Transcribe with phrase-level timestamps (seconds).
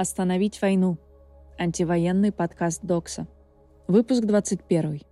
[0.00, 0.96] Остановить войну.
[1.58, 3.26] Антивоенный подкаст Докса.
[3.86, 5.02] Выпуск 21.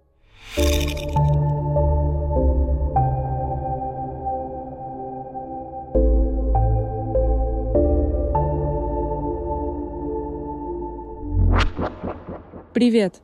[12.72, 13.20] Привет!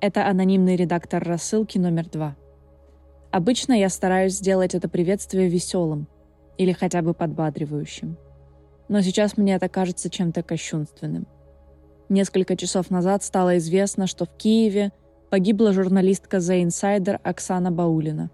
[0.00, 2.34] Это анонимный редактор рассылки номер два.
[3.30, 6.08] Обычно я стараюсь сделать это приветствие веселым
[6.58, 8.16] или хотя бы подбадривающим.
[8.88, 11.26] Но сейчас мне это кажется чем-то кощунственным.
[12.08, 14.92] Несколько часов назад стало известно, что в Киеве
[15.30, 18.30] погибла журналистка The Insider Оксана Баулина.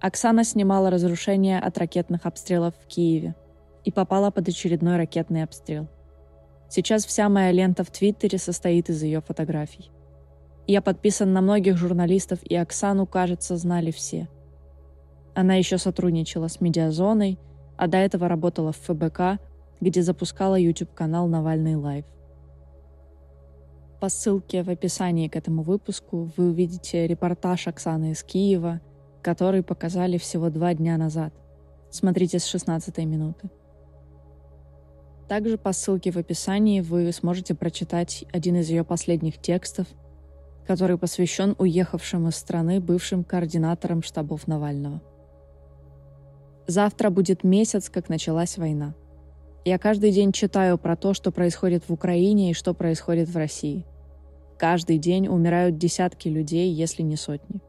[0.00, 3.34] Оксана снимала разрушения от ракетных обстрелов в Киеве
[3.84, 5.88] и попала под очередной ракетный обстрел.
[6.68, 9.90] Сейчас вся моя лента в Твиттере состоит из ее фотографий.
[10.66, 14.28] Я подписан на многих журналистов, и Оксану, кажется, знали все.
[15.34, 17.38] Она еще сотрудничала с медиазоной,
[17.76, 19.40] а до этого работала в ФБК,
[19.80, 22.04] где запускала YouTube-канал «Навальный Live».
[24.00, 28.80] По ссылке в описании к этому выпуску вы увидите репортаж Оксаны из Киева,
[29.22, 31.32] который показали всего два дня назад.
[31.90, 33.48] Смотрите с 16 минуты.
[35.28, 39.86] Также по ссылке в описании вы сможете прочитать один из ее последних текстов,
[40.66, 45.00] который посвящен уехавшим из страны бывшим координаторам штабов Навального.
[46.66, 48.94] Завтра будет месяц, как началась война.
[49.66, 53.84] Я каждый день читаю про то, что происходит в Украине и что происходит в России.
[54.58, 57.60] Каждый день умирают десятки людей, если не сотни.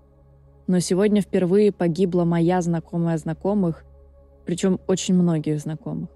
[0.68, 3.84] Но сегодня впервые погибла моя знакомая знакомых,
[4.46, 6.10] причем очень многих знакомых.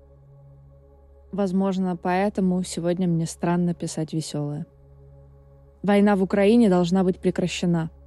[1.31, 4.66] Возможно, поэтому сегодня мне странно писать веселое.
[5.83, 7.91] Война в Украине должна быть прекращена–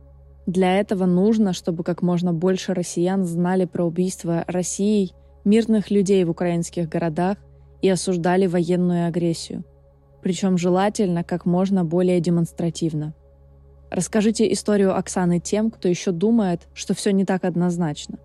[0.47, 5.12] для этого нужно, чтобы как можно больше россиян знали про убийство Россией
[5.45, 7.39] мирных людей в украинских городах
[7.81, 9.65] и осуждали военную агрессию.
[10.23, 13.15] Причем желательно как можно более демонстративно.
[13.91, 18.19] Расскажите историю Оксаны тем, кто еще думает, что все не так однозначно.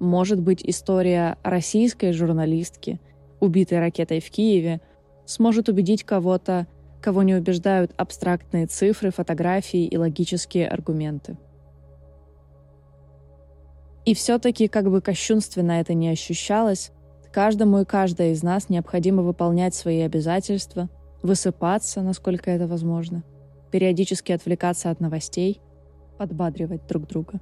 [0.00, 3.00] Может быть, история российской журналистки,
[3.40, 4.80] убитой ракетой в Киеве,
[5.24, 6.66] сможет убедить кого-то,
[7.00, 11.36] кого не убеждают абстрактные цифры, фотографии и логические аргументы.
[14.04, 16.92] И все-таки, как бы кощунственно это не ощущалось,
[17.32, 20.88] каждому и каждой из нас необходимо выполнять свои обязательства,
[21.22, 23.22] высыпаться, насколько это возможно,
[23.70, 25.60] периодически отвлекаться от новостей,
[26.16, 27.40] подбадривать друг друга.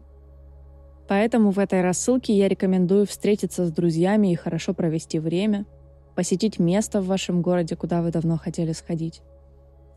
[1.09, 5.67] Поэтому в этой рассылке я рекомендую встретиться с друзьями и хорошо провести время,
[6.17, 9.23] посетить место в вашем городе, куда вы давно хотели сходить.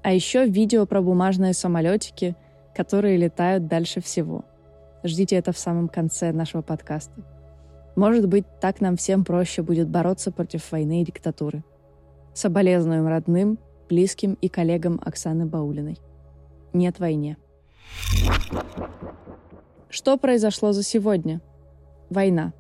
[0.02, 2.36] А еще видео про бумажные самолетики,
[2.74, 4.46] которые летают дальше всего.
[5.04, 7.22] Ждите это в самом конце нашего подкаста.
[7.96, 11.64] Может быть, так нам всем проще будет бороться против войны и диктатуры.
[12.34, 13.59] Соболезнуем родным,
[13.90, 15.98] близким и коллегам Оксаны Баулиной.
[16.72, 17.38] Нет войне.
[19.90, 21.42] Что произошло за сегодня?
[22.09, 22.54] Война.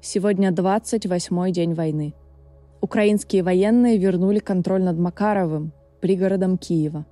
[0.00, 2.14] Сегодня 28-й день войны.
[2.80, 5.72] Украинские военные вернули контроль над Макаровым,
[6.06, 7.04] пригородом Киева.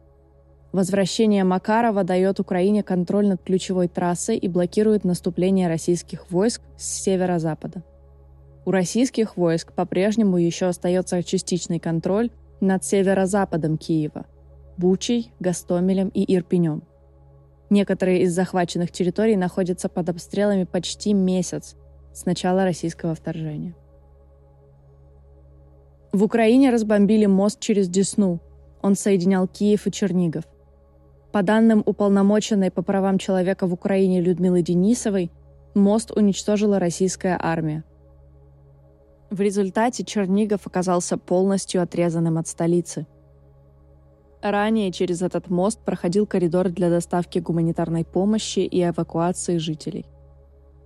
[0.71, 7.83] Возвращение Макарова дает Украине контроль над ключевой трассой и блокирует наступление российских войск с северо-запада.
[8.65, 14.27] У российских войск по-прежнему еще остается частичный контроль над северо-западом Киева–
[14.77, 16.84] Бучей, Гастомелем и Ирпенем.
[17.71, 21.75] Некоторые из захваченных территорий находятся под обстрелами почти месяц
[22.12, 23.75] с начала российского вторжения.
[26.12, 28.38] В Украине разбомбили мост через Десну–
[28.84, 30.45] он соединял Киев и Чернигов.
[31.33, 35.33] По данным уполномоченной по правам человека в Украине Людмилы Денисовой,
[35.75, 37.83] мост уничтожила российская армия.
[39.31, 43.06] В результате Чернигов оказался полностью отрезанным от столицы.
[44.43, 50.05] Ранее через этот мост проходил коридор для доставки гуманитарной помощи и эвакуации жителей.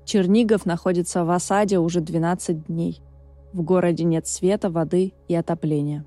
[0.04, 3.02] Чернигов находится в осаде уже 12 дней.
[3.52, 6.04] В городе нет света, воды и отопления.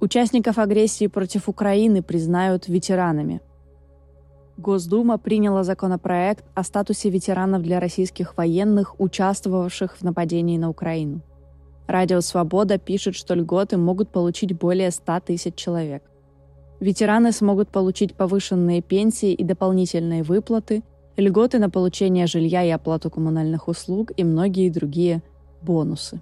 [0.00, 3.40] Участников агрессии против Украины признают ветеранами.
[4.56, 11.20] Госдума приняла законопроект о статусе ветеранов для российских военных, участвовавших в нападении на Украину.
[11.88, 16.04] Радио «Свобода» пишет, что льготы могут получить более 100 тысяч человек.
[16.78, 20.84] Ветераны смогут получить повышенные пенсии и дополнительные выплаты,
[21.16, 25.22] льготы на получение жилья и оплату коммунальных услуг и многие другие
[25.60, 26.20] бонусы.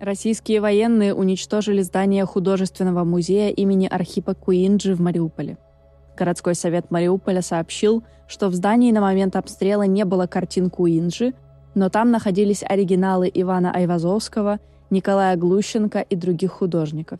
[0.00, 5.56] Российские военные уничтожили здание художественного музея имени Архипа Куинджи в Мариуполе.
[6.16, 11.32] Городской совет Мариуполя сообщил, что в здании на момент обстрела не было картин Куинджи,
[11.74, 14.60] но там находились оригиналы Ивана Айвазовского
[14.90, 17.18] Николая Глущенко и других художников.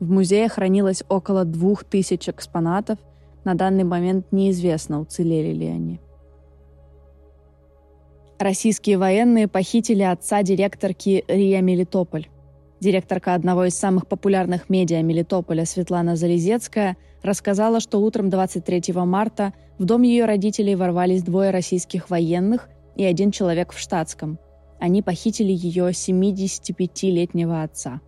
[0.00, 2.98] В музее хранилось около двух тысяч экспонатов,
[3.44, 6.00] на данный момент неизвестно, уцелели ли они.
[8.38, 12.28] Российские военные похитили отца директорки РИА Мелитополь.
[12.80, 19.84] Директорка одного из самых популярных медиа Мелитополя Светлана Залезецкая рассказала, что утром 23 марта в
[19.84, 24.38] дом ее родителей ворвались двое российских военных и один человек в штатском.
[24.80, 28.00] Они похитили ее 75-летнего отца.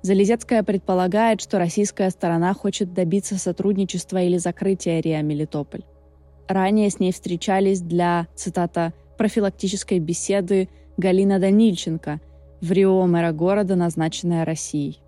[0.00, 5.84] Залезецкая предполагает, что российская сторона хочет добиться сотрудничества или закрытия РИА Мелитополь.
[6.48, 12.20] Ранее с ней встречались для, цитата, «профилактической беседы» Галина Данильченко,
[12.60, 15.00] в Рио мэра города, назначенная Россией.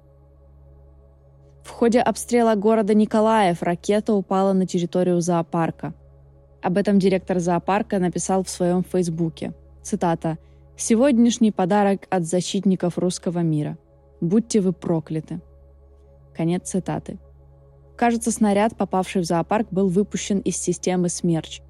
[1.64, 5.94] В ходе обстрела города Николаев ракета упала на территорию зоопарка.
[6.62, 9.54] Об этом директор зоопарка написал в своем фейсбуке.
[9.82, 10.38] Цитата.
[10.76, 13.78] «Сегодняшний подарок от защитников русского мира.
[14.20, 15.40] Будьте вы прокляты».
[16.34, 17.18] Конец цитаты.
[17.96, 21.60] Кажется, снаряд, попавший в зоопарк, был выпущен из системы «Смерч».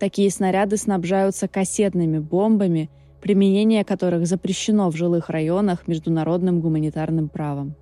[0.00, 2.88] Такие снаряды снабжаются кассетными бомбами,
[3.20, 7.76] применение которых запрещено в жилых районах международным гуманитарным правом.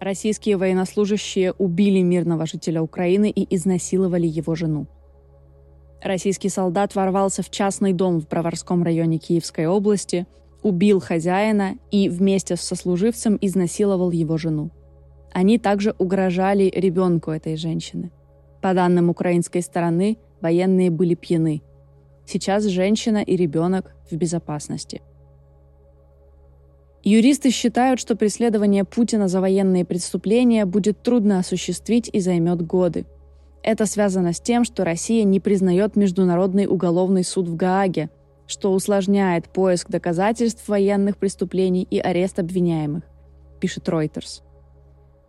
[0.00, 4.88] Российские военнослужащие убили мирного жителя Украины и изнасиловали его жену.
[6.02, 10.26] Российский солдат ворвался в частный дом в Броварском районе Киевской области,
[10.64, 14.70] убил хозяина и вместе с сослуживцем изнасиловал его жену.
[15.32, 18.10] Они также угрожали ребенку этой женщины.
[18.60, 21.62] По данным украинской стороны, военные были пьяны.
[22.26, 25.02] Сейчас женщина и ребенок в безопасности–
[27.02, 33.06] Юристы считают, что преследование Путина за военные преступления будет трудно осуществить и займет годы.
[33.62, 38.10] Это связано с тем, что Россия не признает Международный уголовный суд в Гааге,
[38.46, 43.04] что усложняет поиск доказательств военных преступлений и арест обвиняемых,
[43.60, 44.42] пишет Reuters.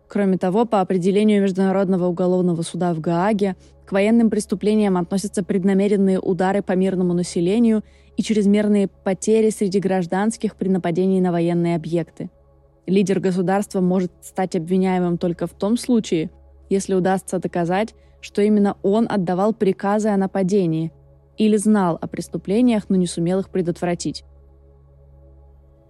[0.08, 3.56] Кроме того, по определению Международного уголовного суда в Гааге,
[3.92, 7.84] к военным преступлениям относятся преднамеренные удары по мирному населению
[8.16, 12.30] и чрезмерные потери среди гражданских при нападении на военные объекты.
[12.86, 16.30] Лидер государства может стать обвиняемым только в том случае,
[16.70, 20.90] если удастся доказать, что именно он отдавал приказы о нападении
[21.36, 24.24] или знал о преступлениях, но не сумел их предотвратить.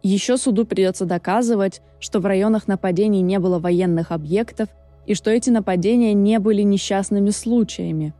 [0.02, 4.70] Еще суду придется доказывать, что в районах нападений не было военных объектов
[5.06, 8.14] и что эти нападения не были несчастными случаями.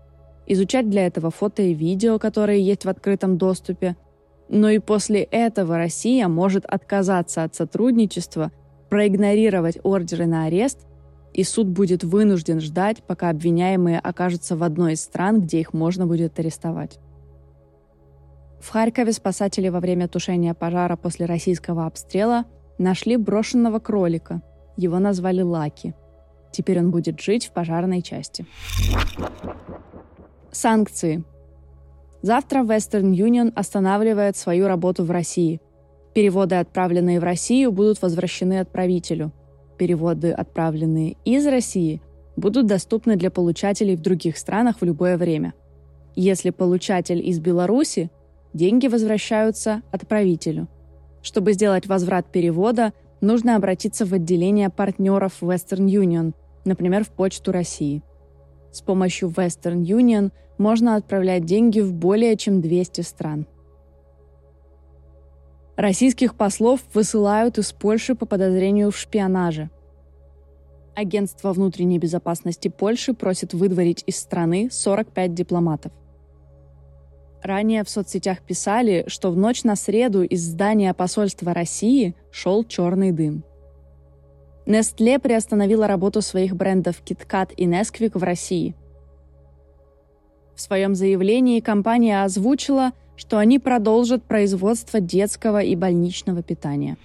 [0.46, 3.96] Изучать для этого фото и видео, которые есть в открытом доступе.
[4.48, 8.50] Но и после этого Россия может отказаться от сотрудничества,
[8.90, 10.86] проигнорировать ордеры на арест,
[11.32, 16.06] и суд будет вынужден ждать, пока обвиняемые окажутся в одной из стран, где их можно
[16.06, 16.98] будет арестовать.
[18.60, 22.44] В Харькове спасатели во время тушения пожара после российского обстрела
[22.78, 24.42] нашли брошенного кролика.
[24.76, 25.94] Его назвали Лаки.
[26.52, 28.46] Теперь он будет жить в пожарной части.
[30.50, 31.24] Санкции.
[32.20, 35.60] Завтра Western Union останавливает свою работу в России.
[36.14, 39.32] Переводы, отправленные в Россию, будут возвращены отправителю.
[39.78, 42.00] Переводы, отправленные из России,
[42.36, 45.54] будут доступны для получателей в других странах в любое время.
[46.14, 48.10] Если получатель из Беларуси,
[48.52, 50.68] деньги возвращаются отправителю.
[51.22, 58.02] Чтобы сделать возврат перевода, нужно обратиться в отделение партнеров Western Union, например, в Почту России.
[58.70, 63.46] С помощью Western Union можно отправлять деньги в более чем 200 стран.
[65.76, 69.70] Российских послов высылают из Польши по подозрению в шпионаже.
[70.94, 75.92] Агентство внутренней безопасности Польши просит выдворить из страны 45 дипломатов.
[77.42, 83.10] Ранее в соцсетях писали, что в ночь на среду из здания посольства России шел черный
[83.10, 83.42] дым.
[84.66, 88.74] Nestle приостановила работу своих брендов KitKat и Nesquik в России.
[90.54, 96.96] В своем заявлении компания озвучила, что они продолжат производство детского и больничного питания.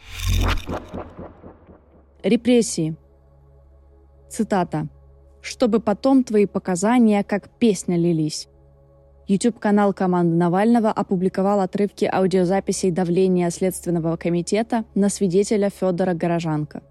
[2.24, 2.96] Репрессии.
[4.30, 4.88] Цитата.
[5.42, 8.50] «Чтобы потом твои показания как песня лились».
[9.28, 16.82] YouTube-канал команды Навального опубликовал отрывки аудиозаписей давления Следственного комитета на свидетеля Федора Горожанко.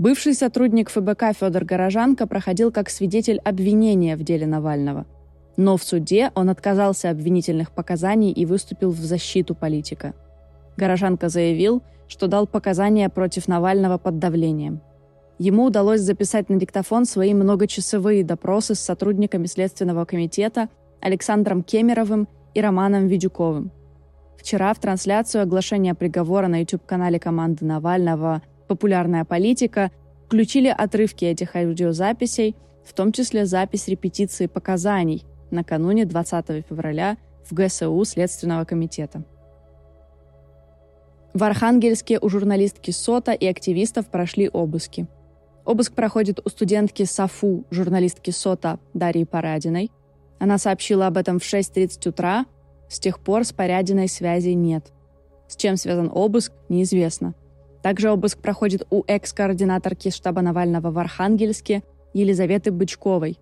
[0.00, 5.04] Бывший сотрудник ФБК Федор Горожанко проходил как свидетель обвинения в деле Навального.
[5.58, 10.14] Но в суде он отказался обвинительных показаний и выступил в защиту политика.
[10.78, 14.80] Горожанко заявил, что дал показания против Навального под давлением.
[15.38, 20.70] Ему удалось записать на диктофон свои многочасовые допросы с сотрудниками Следственного комитета
[21.02, 23.70] Александром Кемеровым и Романом Видюковым.
[24.38, 28.40] Вчера в трансляцию оглашения приговора на YouTube-канале команды Навального
[28.70, 29.90] «Популярная политика»
[30.26, 38.04] включили отрывки этих аудиозаписей, в том числе запись репетиции показаний накануне 20 февраля в ГСУ
[38.04, 39.24] Следственного комитета.
[41.34, 45.08] В Архангельске у журналистки СОТа и активистов прошли обыски.
[45.64, 49.90] Обыск проходит у студентки САФУ, журналистки СОТа Дарьи Парадиной.
[50.38, 52.46] Она сообщила об этом в 6.30 утра.
[52.88, 54.92] С тех пор с Парядиной связи нет.
[55.48, 57.34] С чем связан обыск, неизвестно.
[57.82, 61.82] Также обыск проходит у экс-координаторки штаба Навального в Архангельске
[62.12, 63.38] Елизаветы Бычковой.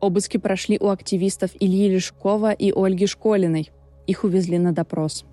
[0.00, 3.70] Обыски прошли у активистов Ильи Лешкова и Ольги Школиной.
[4.06, 5.24] Их увезли на допрос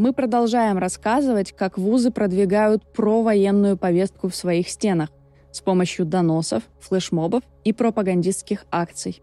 [0.00, 5.10] мы продолжаем рассказывать, как вузы продвигают провоенную повестку в своих стенах
[5.52, 9.22] с помощью доносов, флешмобов и пропагандистских акций.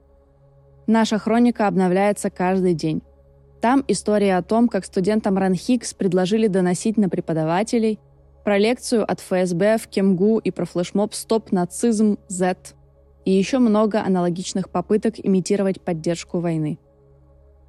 [0.86, 3.02] Наша хроника обновляется каждый день.
[3.62, 8.00] Там история о том, как студентам РАНХИКС предложили доносить на преподавателей,
[8.44, 12.76] про лекцию от ФСБ в Кемгу и про флешмоб «Стоп нацизм Z»
[13.26, 16.80] и еще много аналогичных попыток имитировать поддержку войны–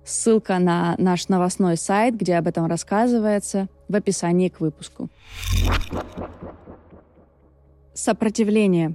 [0.09, 5.11] Ссылка на наш новостной сайт, где об этом рассказывается, в описании к выпуску.
[7.92, 8.95] Сопротивление.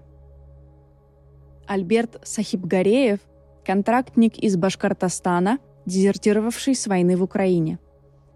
[1.68, 3.20] Альберт Сахибгареев–
[3.64, 7.80] контрактник из Башкортостана, дезертировавший с войны в Украине.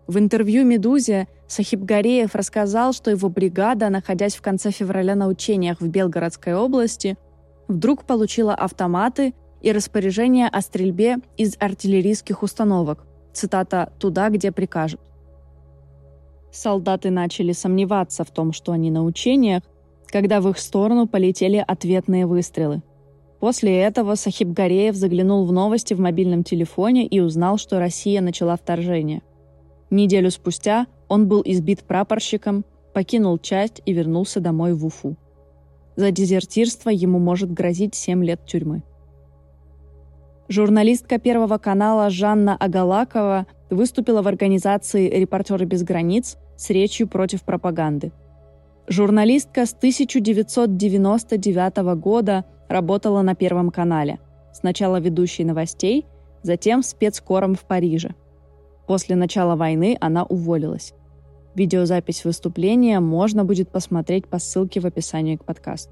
[0.07, 5.87] В интервью «Медузе» Сахибгареев рассказал, что его бригада, находясь в конце февраля на учениях в
[5.87, 7.17] Белгородской области,
[7.67, 15.01] вдруг получила автоматы и распоряжение о стрельбе из артиллерийских установок, цитата «туда, где прикажут».
[16.51, 19.63] Солдаты начали сомневаться в том, что они на учениях,
[20.07, 22.81] когда в их сторону полетели ответные выстрелы.
[23.39, 28.56] После этого Сахиб Гореев заглянул в новости в мобильном телефоне и узнал, что Россия начала
[28.56, 29.22] вторжение.
[29.89, 35.15] Неделю спустя он был избит прапорщиком, покинул часть и вернулся домой в Уфу.
[35.96, 38.84] За дезертирство ему может грозить 7 лет тюрьмы.
[40.50, 48.12] Журналистка Первого канала Жанна Агалакова выступила в организации «Репортеры без границ» с речью против пропаганды.
[48.89, 54.17] Журналистка с 1999 года работала на Первом канале.
[54.53, 56.06] Сначала ведущей новостей,
[56.41, 58.15] затем спецкором в Париже.
[58.88, 60.94] После начала войны она уволилась.
[61.53, 65.91] Видеозапись выступления можно будет посмотреть по ссылке в описании к подкасту.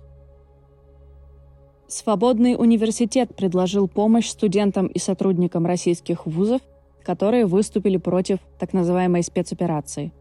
[1.89, 6.61] Свободный университет предложил помощь студентам и сотрудникам российских вузов,
[7.03, 10.13] которые выступили против так называемой спецоперации.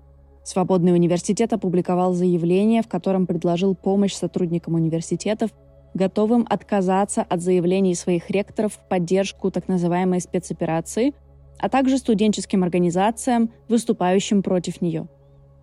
[0.44, 5.50] Свободный университет опубликовал заявление, в котором предложил помощь сотрудникам университетов,
[5.94, 11.14] готовым отказаться от заявлений своих ректоров в поддержку так называемой спецоперации,
[11.58, 15.08] а также студенческим организациям, выступающим против нее.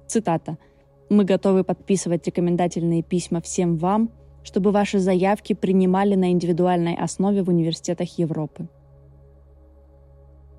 [0.07, 0.57] Цитата.
[1.09, 4.09] «Мы готовы подписывать рекомендательные письма всем вам,
[4.43, 8.67] чтобы ваши заявки принимали на индивидуальной основе в университетах Европы.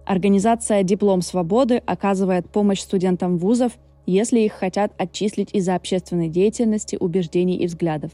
[0.04, 3.72] Организация «Диплом свободы» оказывает помощь студентам вузов,
[4.06, 8.12] если их хотят отчислить из-за общественной деятельности, убеждений и взглядов.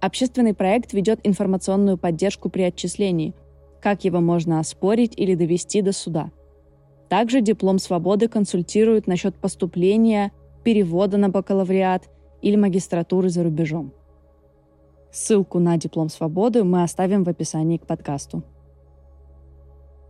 [0.00, 3.34] Общественный проект ведет информационную поддержку при отчислении,
[3.80, 6.30] как его можно оспорить или довести до суда.
[7.08, 10.32] Также «Диплом свободы» консультирует насчет поступления,
[10.64, 12.08] перевода на бакалавриат
[12.40, 13.92] или магистратуры за рубежом.
[15.12, 18.42] Ссылку на диплом свободы мы оставим в описании к подкасту.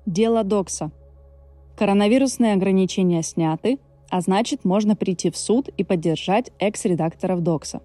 [0.06, 0.90] Дело Докса.
[1.76, 3.78] Коронавирусные ограничения сняты,
[4.12, 7.80] а значит, можно прийти в суд и поддержать экс-редакторов Докса.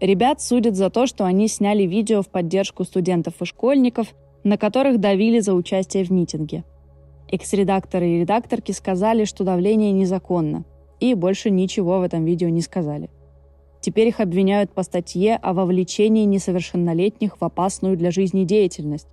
[0.00, 4.08] Ребят судят за то, что они сняли видео в поддержку студентов и школьников,
[4.42, 6.64] на которых давили за участие в митинге.
[7.30, 10.64] Экс-редакторы и редакторки сказали, что давление незаконно,
[10.98, 13.08] и больше ничего в этом видео не сказали–
[13.80, 19.08] Теперь их обвиняют по статье о вовлечении несовершеннолетних в опасную для жизни деятельность.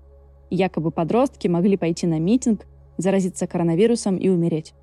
[0.50, 2.65] Якобы подростки могли пойти на митинг,
[2.97, 4.74] заразиться коронавирусом и умереть.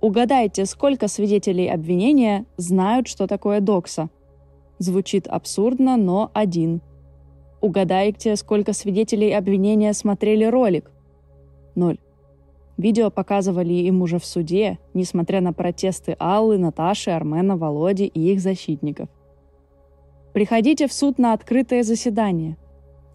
[0.00, 4.10] Угадайте, сколько свидетелей обвинения знают, что такое докса?
[4.78, 6.80] Звучит абсурдно, но один.
[7.60, 10.92] Угадайте, сколько свидетелей обвинения смотрели ролик?
[11.74, 11.98] Ноль.
[12.76, 18.40] Видео показывали им уже в суде, несмотря на протесты Аллы, Наташи, Армена, Володи и их
[18.40, 19.08] защитников.
[20.32, 22.56] Приходите в суд на открытое заседание.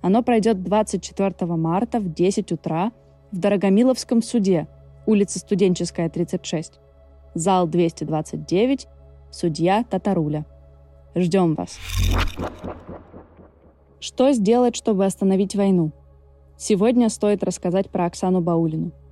[0.01, 2.91] Оно пройдет 24 марта в 10 утра
[3.31, 4.67] в Дорогомиловском суде,
[5.05, 6.79] улица Студенческая, 36.
[7.33, 8.87] Зал 229,
[9.31, 10.45] судья Татаруля.
[11.15, 11.77] Ждем вас.
[13.99, 15.91] Что сделать, чтобы остановить войну?
[16.57, 18.91] Сегодня стоит рассказать про Оксану Баулину–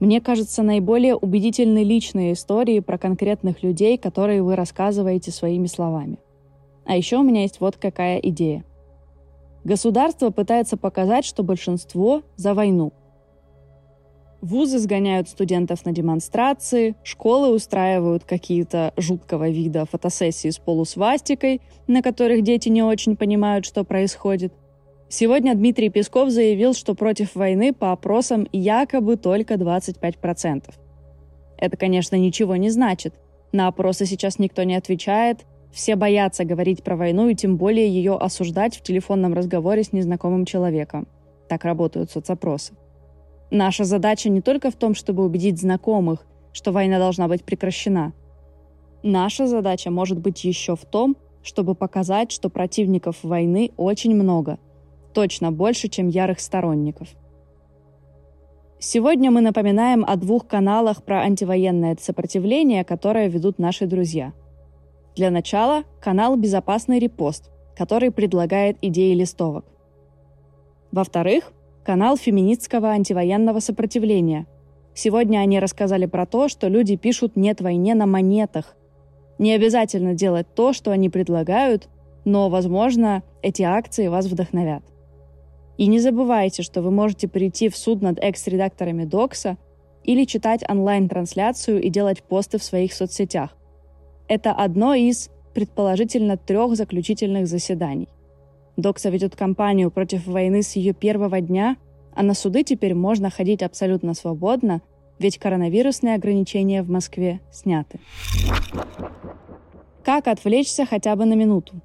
[0.00, 6.18] Мне кажется, наиболее убедительны личные истории про конкретных людей, которые вы рассказываете своими словами.
[6.84, 8.64] А еще у меня есть вот какая идея.
[9.64, 12.92] Государство пытается показать, что большинство за войну.
[14.44, 22.42] Вузы сгоняют студентов на демонстрации, школы устраивают какие-то жуткого вида фотосессии с полусвастикой, на которых
[22.42, 24.52] дети не очень понимают, что происходит–
[25.16, 30.74] Сегодня Дмитрий Песков заявил, что против войны по опросам якобы только 25%.
[31.56, 33.14] Это, конечно, ничего не значит.
[33.52, 38.16] На опросы сейчас никто не отвечает, все боятся говорить про войну и тем более ее
[38.16, 41.06] осуждать в телефонном разговоре с незнакомым человеком.
[41.48, 42.72] Так работают соцопросы.
[43.50, 48.12] Наша задача не только в том, чтобы убедить знакомых, что война должна быть прекращена.
[49.02, 54.58] Наша задача может быть еще в том, чтобы показать, что противников войны очень много–
[55.14, 57.08] точно больше, чем ярых сторонников.
[58.78, 64.34] Сегодня мы напоминаем о двух каналах про антивоенное сопротивление, которые ведут наши друзья.
[65.16, 69.64] Для начала канал «Безопасный репост», который предлагает идеи листовок.
[70.92, 71.52] Во-вторых,
[71.84, 74.46] канал феминистского антивоенного сопротивления.
[74.94, 78.74] Сегодня они рассказали про то, что люди пишут «нет войне» на монетах.
[79.38, 81.88] Не обязательно делать то, что они предлагают,
[82.24, 84.82] но, возможно, эти акции вас вдохновят.
[85.76, 89.58] И не забывайте, что вы можете прийти в суд над экс-редакторами Докса
[90.04, 93.50] или читать онлайн-трансляцию и делать посты в своих соцсетях.
[94.28, 98.08] Это одно из, предположительно, трех заключительных заседаний.
[98.76, 101.76] Докса ведет кампанию против войны с ее первого дня,
[102.14, 104.82] а на суды теперь можно ходить абсолютно свободно,
[105.18, 108.00] ведь коронавирусные ограничения в Москве сняты.
[110.04, 111.80] Как отвлечься хотя бы на минуту?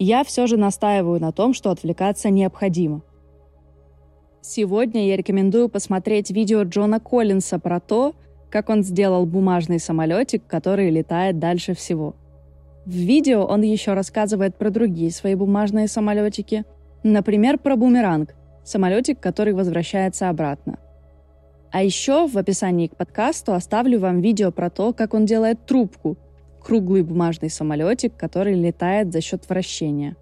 [0.00, 3.02] я все же настаиваю на том, что отвлекаться необходимо.
[4.40, 8.14] Сегодня я рекомендую посмотреть видео Джона Коллинса про то,
[8.48, 12.16] как он сделал бумажный самолетик, который летает дальше всего.
[12.86, 16.64] В видео он еще рассказывает про другие свои бумажные самолетики,
[17.02, 20.78] например, про бумеранг, самолетик, который возвращается обратно.
[21.72, 26.16] А еще в описании к подкасту оставлю вам видео про то, как он делает трубку–
[26.60, 30.16] круглый бумажный самолетик, который летает за счет вращения.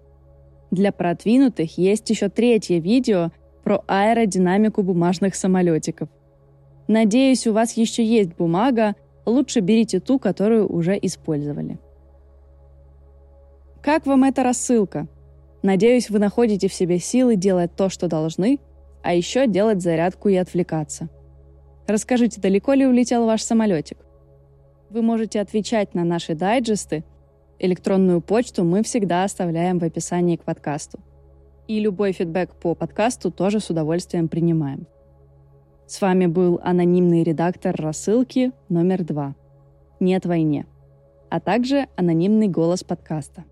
[0.71, 3.31] Для продвинутых есть еще третье видео
[3.63, 6.09] про аэродинамику бумажных самолетиков.
[6.87, 8.95] Надеюсь, у вас еще есть бумага,
[9.25, 11.77] лучше берите ту, которую уже использовали.
[13.81, 15.07] Как вам эта рассылка?
[15.61, 18.59] Надеюсь, вы находите в себе силы делать то, что должны,
[19.03, 21.09] а еще делать зарядку и отвлекаться.
[21.87, 23.97] Расскажите, далеко ли улетел ваш самолетик?
[24.89, 27.03] Вы можете отвечать на наши дайджесты.
[27.57, 30.99] Электронную почту мы всегда оставляем в описании к подкасту.
[31.67, 34.87] И любой фидбэк по подкасту тоже с удовольствием принимаем.
[35.87, 39.35] С вами был анонимный редактор рассылки номер два
[39.99, 40.65] «Нет войне»,
[41.29, 43.45] а также анонимный голос подкаста.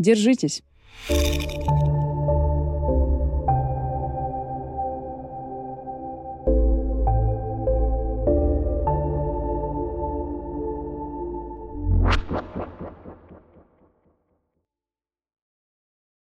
[0.00, 0.62] Держитесь!